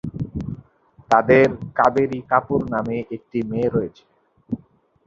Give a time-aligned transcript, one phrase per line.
[1.11, 1.47] তাঁদের
[1.77, 4.03] কাবেরী কাপুর নামে একটি মেয়ে রয়েছে।